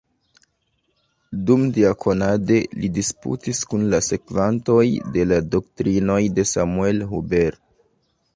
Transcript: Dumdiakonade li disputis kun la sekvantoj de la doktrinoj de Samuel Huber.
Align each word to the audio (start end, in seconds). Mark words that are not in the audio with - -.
Dumdiakonade 1.49 2.57
li 2.77 2.89
disputis 2.95 3.61
kun 3.75 3.85
la 3.95 4.01
sekvantoj 4.09 4.87
de 5.19 5.27
la 5.35 5.41
doktrinoj 5.57 6.21
de 6.41 6.49
Samuel 6.55 7.07
Huber. 7.15 7.63